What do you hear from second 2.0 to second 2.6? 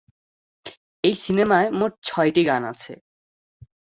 ছয়টি